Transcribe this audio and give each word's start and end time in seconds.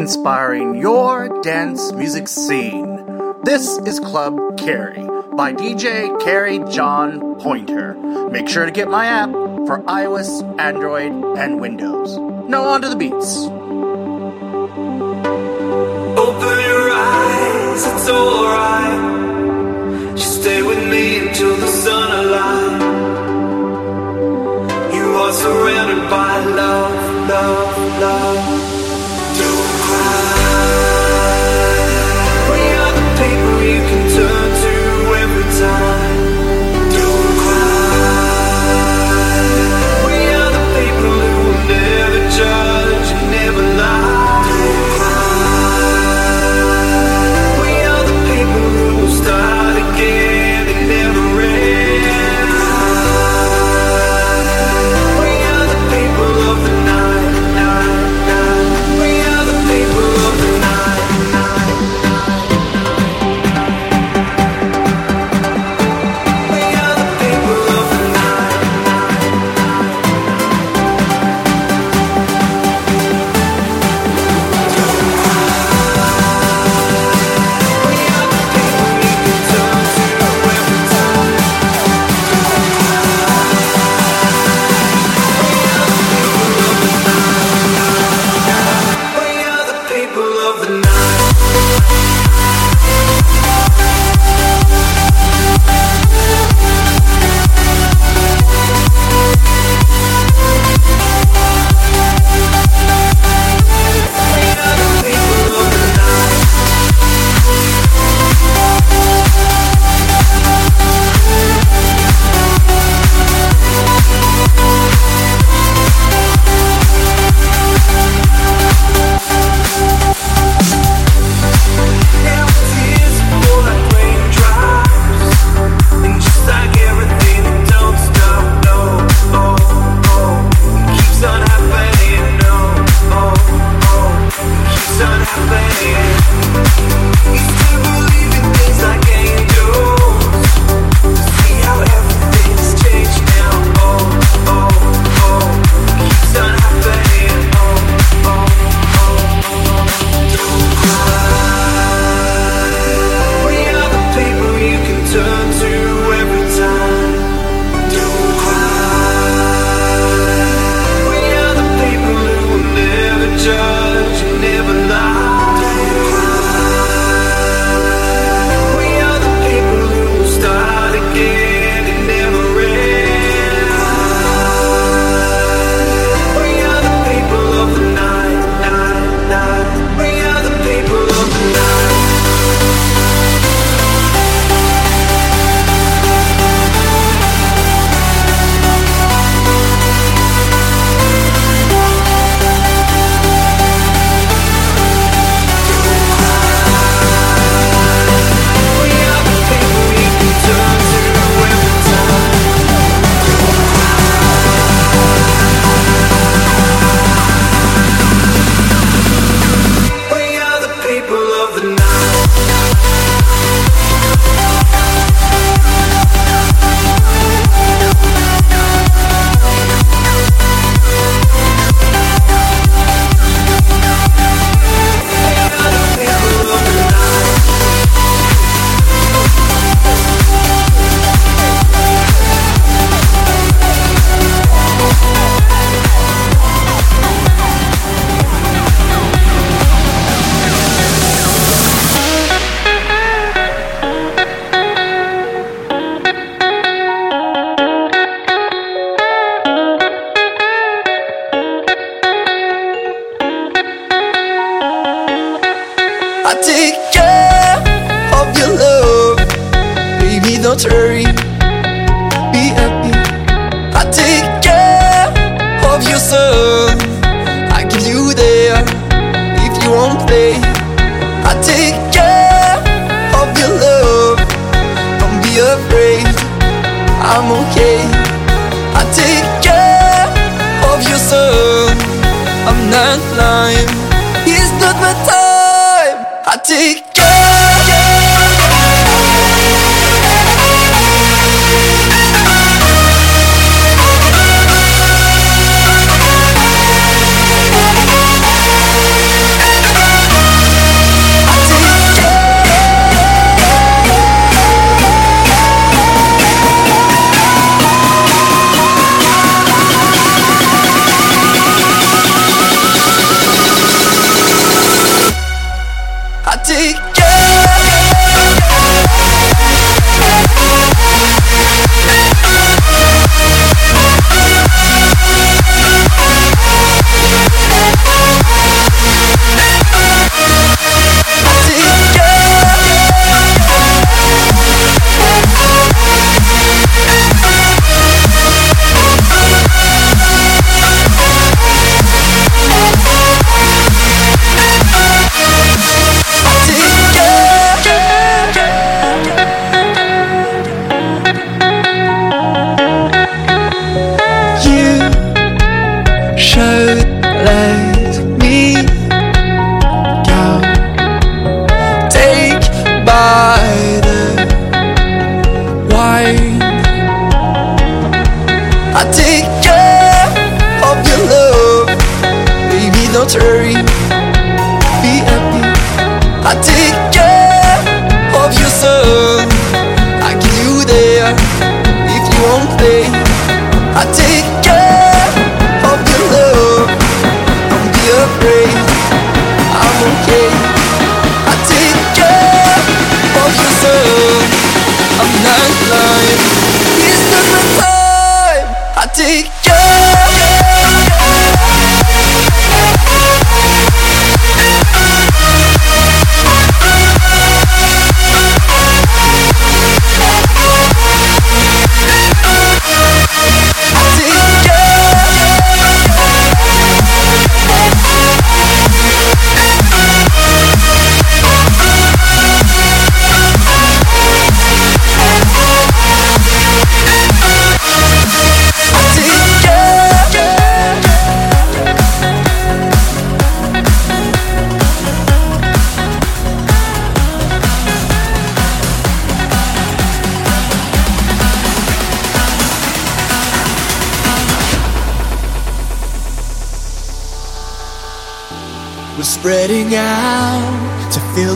inspiring 0.00 0.74
your 0.76 1.28
dance 1.42 1.92
music 1.92 2.26
scene. 2.26 3.04
This 3.42 3.76
is 3.80 4.00
Club 4.00 4.56
Carry 4.56 5.06
by 5.36 5.52
DJ 5.52 6.18
Carrie 6.24 6.60
John 6.70 7.38
Pointer. 7.38 7.92
Make 8.30 8.48
sure 8.48 8.64
to 8.64 8.70
get 8.70 8.88
my 8.88 9.04
app 9.04 9.30
for 9.30 9.82
iOS, 9.86 10.42
Android, 10.58 11.12
and 11.36 11.60
Windows. 11.60 12.16
Now 12.48 12.64
on 12.64 12.80
to 12.80 12.88
the 12.88 12.96
beats. 12.96 13.44
Open 16.24 16.56
your 16.70 16.92
eyes, 16.92 17.86
it's 17.86 18.08
alright. 18.08 20.16
Just 20.16 20.40
stay 20.40 20.62
with 20.62 20.82
me 20.88 21.28
until 21.28 21.54
the 21.56 21.66
sun 21.66 22.10
aligns. 22.24 22.80
You 24.94 25.14
are 25.14 25.32
surrounded 25.34 26.08
by 26.08 26.42
love, 26.46 27.28
love, 27.28 28.00
love. 28.00 28.39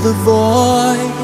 the 0.04 0.12
void. 0.12 1.14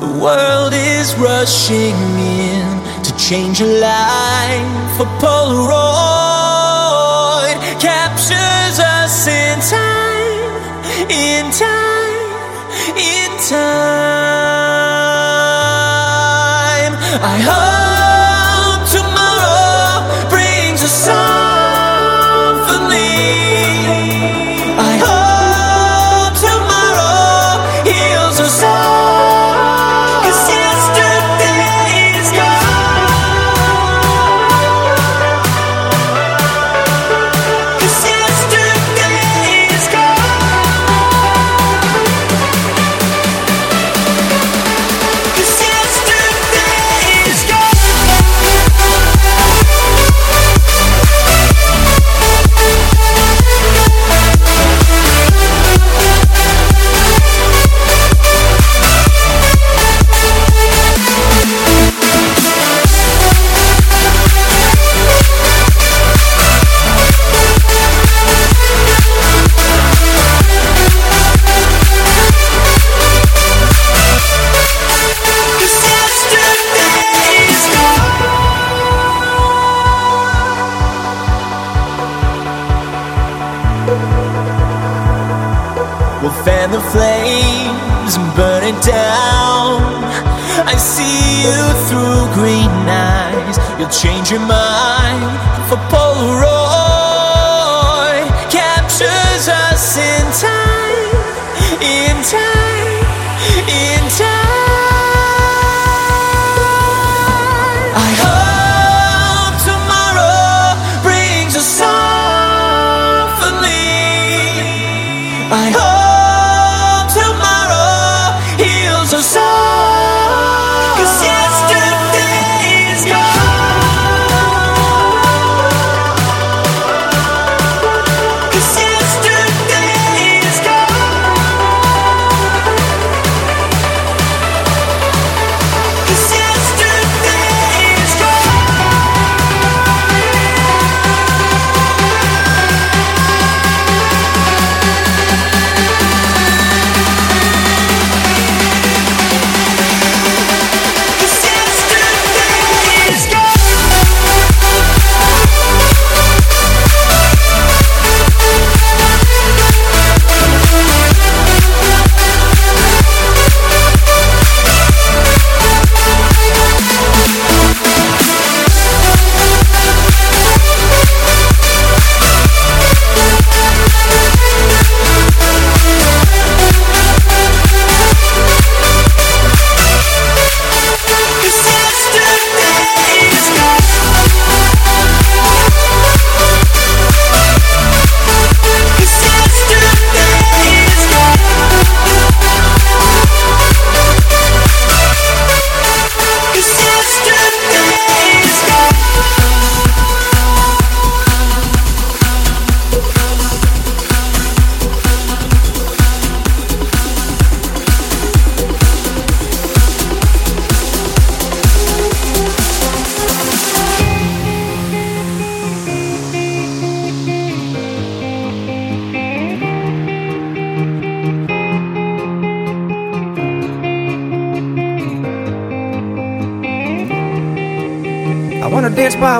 The 0.00 0.18
world 0.18 0.72
is 0.72 1.14
rushing 1.16 1.94
in 2.18 2.64
to 3.04 3.14
change 3.18 3.60
a 3.60 3.66
life 3.66 4.96
for 4.96 5.04
Polaroid. 5.20 5.81
changing 94.24 94.46
my 94.46 94.61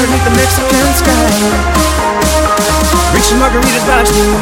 Beneath 0.00 0.24
the 0.24 0.32
Mexican 0.32 0.88
sky. 0.96 1.80
Some 3.20 3.38
margaritas 3.38 3.84
by 3.86 4.00
the 4.02 4.10
blue. 4.16 4.34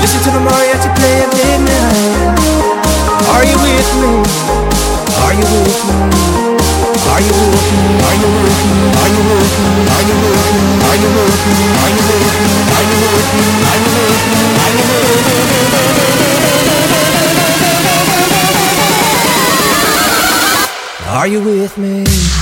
Listen 0.00 0.20
to 0.24 0.30
the 0.32 0.40
mariachi 0.42 0.90
play 0.96 1.22
at 1.22 1.30
midnight. 1.36 2.34
Are 3.30 3.44
you 3.44 3.56
with 3.62 3.90
me? 4.00 4.10
Are 5.22 5.34
you 5.38 5.44
with 5.44 5.82
me? 5.86 5.96
Are 7.12 7.22
you 7.22 7.34
with 7.36 7.68
me? 7.68 7.84
Are 8.02 8.16
you 8.16 8.32
with 8.32 8.58
me? 8.64 8.80
Are 8.96 9.12
you 9.12 9.22
with 9.28 9.54
me? 9.60 9.76
Are 9.92 10.08
you 10.08 10.24
with 10.24 10.48
me? 10.52 10.66
Are 10.82 10.98
you 10.98 11.10
with 11.12 11.42
me? 11.42 11.68
Are 11.82 12.80
you 12.80 12.96
with 12.96 13.28
me? 13.32 13.52
Are 13.68 13.78
you 13.78 13.90
with 13.92 13.92
me? 13.92 13.92
Are 13.92 13.92
you 13.92 13.92
with 13.92 14.26
me? 14.26 14.48
Are 14.56 14.72
you 14.72 14.88
with 14.88 15.20
me? 15.26 15.52
Are 21.06 21.28
you 21.28 21.40
with 21.40 21.76
me? 21.78 22.41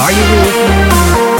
Are 0.00 0.12
you 0.12 0.22
with 0.22 1.36
me? 1.36 1.39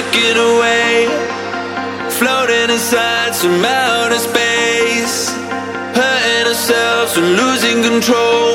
took 0.05 0.21
it 0.21 0.37
away. 0.37 1.07
Floating 2.09 2.69
inside 2.69 3.33
some 3.33 3.63
outer 3.63 4.19
space. 4.19 5.31
Hurting 5.95 6.47
ourselves 6.47 7.17
and 7.17 7.35
losing 7.35 7.83
control. 7.83 8.53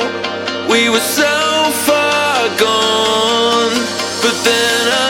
We 0.68 0.88
were 0.90 1.06
so 1.22 1.70
far 1.86 2.48
gone. 2.58 3.74
But 4.22 4.36
then 4.44 4.82
I 5.06 5.09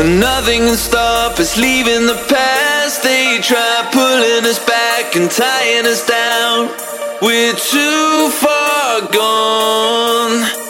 Nothing 0.00 0.60
can 0.60 0.76
stop 0.76 1.38
us 1.38 1.58
leaving 1.58 2.06
the 2.06 2.14
past. 2.26 3.02
They 3.02 3.38
try 3.42 3.86
pulling 3.92 4.46
us 4.46 4.58
back 4.64 5.14
and 5.14 5.30
tying 5.30 5.84
us 5.84 6.06
down. 6.06 6.68
We're 7.20 7.52
too 7.52 8.30
far 8.30 9.02
gone. 9.12 10.69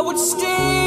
I 0.00 0.02
would 0.02 0.18
steal 0.18 0.79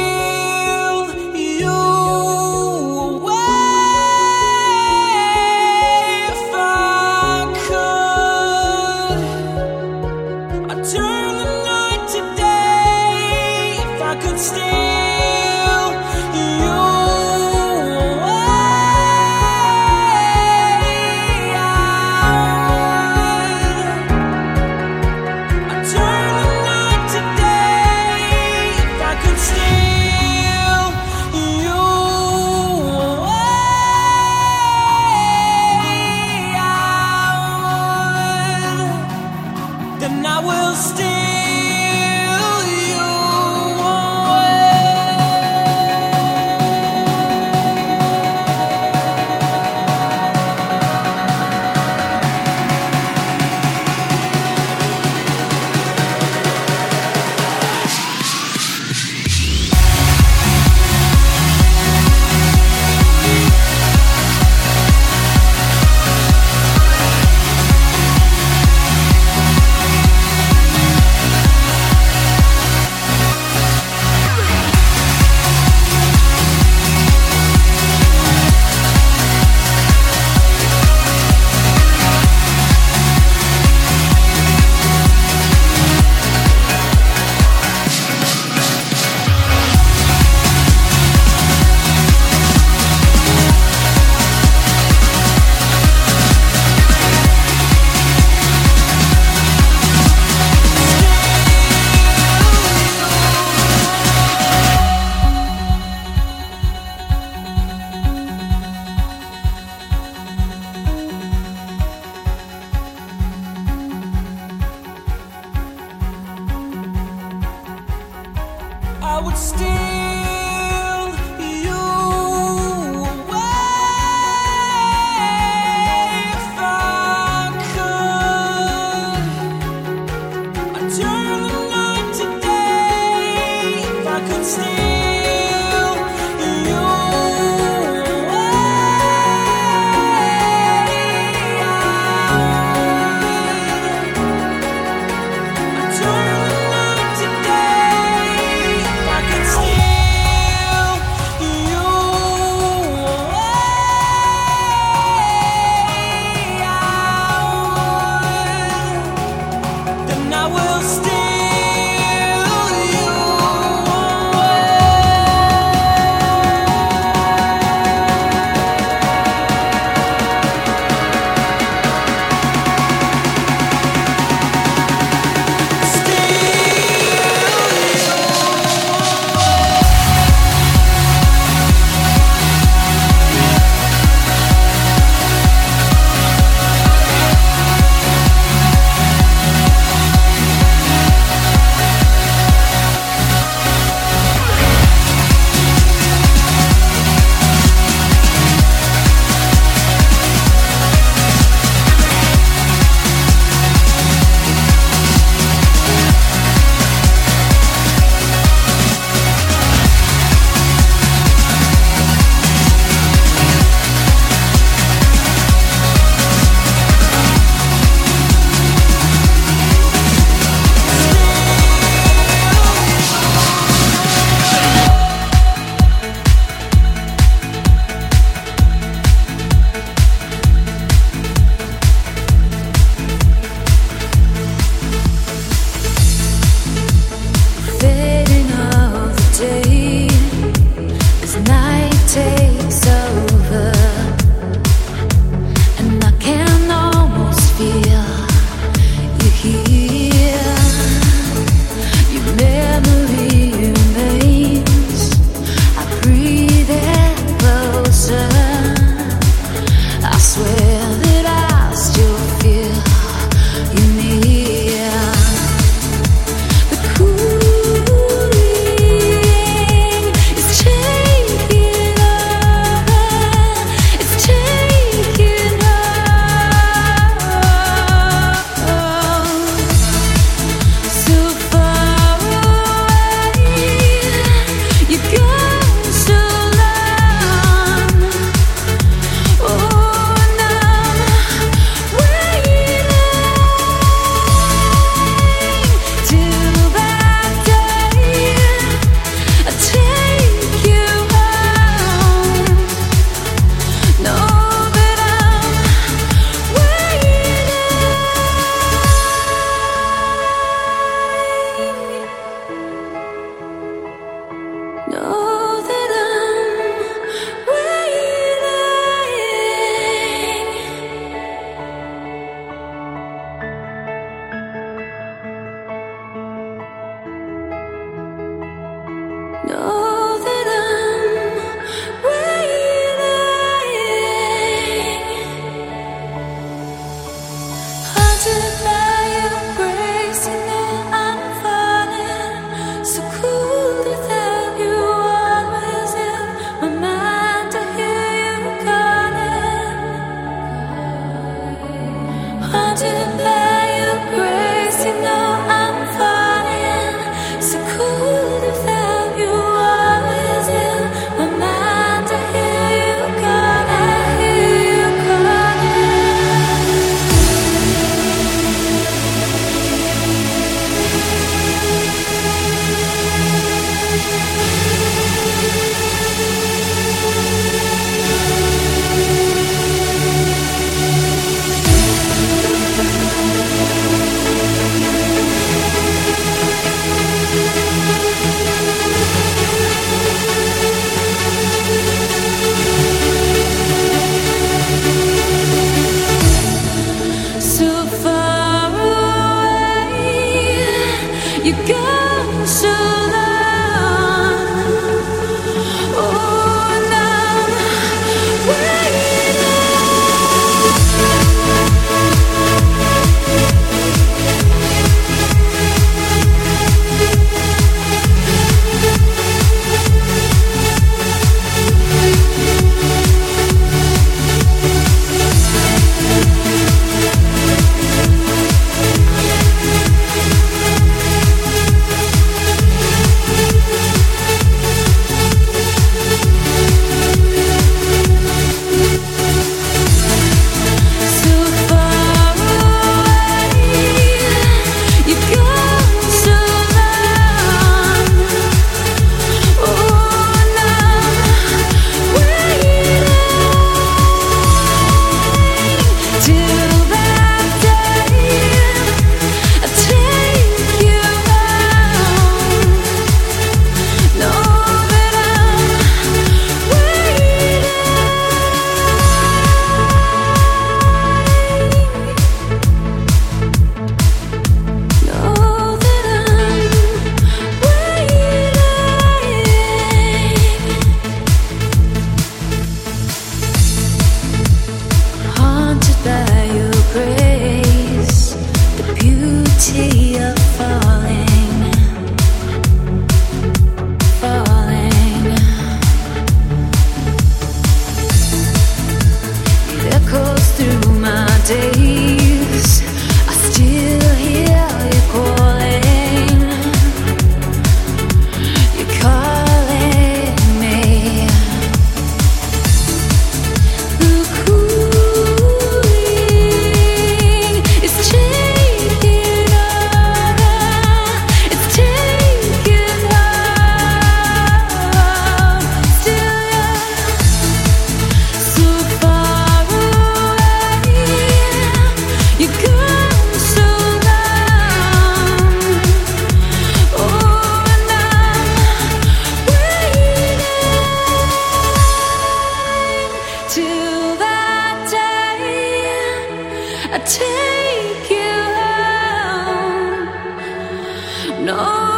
No. 551.40 551.93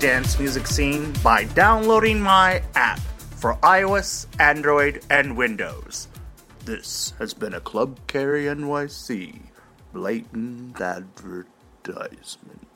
Dance 0.00 0.38
music 0.38 0.66
scene 0.66 1.12
by 1.22 1.44
downloading 1.44 2.18
my 2.18 2.62
app 2.74 2.98
for 2.98 3.56
iOS, 3.62 4.26
Android, 4.40 5.04
and 5.10 5.36
Windows. 5.36 6.08
This 6.64 7.12
has 7.18 7.34
been 7.34 7.52
a 7.52 7.60
Club 7.60 7.98
Carry 8.06 8.44
NYC 8.44 9.42
blatant 9.92 10.80
advertisement. 10.80 12.66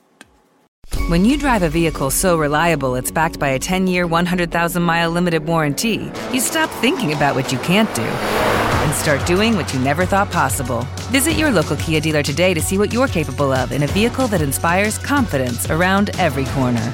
When 1.07 1.25
you 1.25 1.37
drive 1.37 1.63
a 1.63 1.69
vehicle 1.69 2.11
so 2.11 2.37
reliable 2.37 2.93
it's 2.95 3.09
backed 3.09 3.39
by 3.39 3.49
a 3.49 3.59
10 3.59 3.87
year, 3.87 4.05
100,000 4.05 4.83
mile 4.83 5.09
limited 5.09 5.47
warranty, 5.47 6.11
you 6.31 6.39
stop 6.39 6.69
thinking 6.81 7.13
about 7.13 7.33
what 7.33 7.51
you 7.51 7.57
can't 7.59 7.93
do 7.95 8.03
and 8.03 8.93
start 8.93 9.25
doing 9.25 9.55
what 9.55 9.73
you 9.73 9.79
never 9.79 10.05
thought 10.05 10.31
possible. 10.31 10.81
Visit 11.09 11.33
your 11.33 11.49
local 11.49 11.75
Kia 11.77 11.99
dealer 11.99 12.21
today 12.21 12.53
to 12.53 12.61
see 12.61 12.77
what 12.77 12.93
you're 12.93 13.07
capable 13.07 13.51
of 13.51 13.71
in 13.71 13.81
a 13.81 13.87
vehicle 13.87 14.27
that 14.27 14.43
inspires 14.43 14.99
confidence 14.99 15.71
around 15.71 16.11
every 16.19 16.45
corner. 16.45 16.93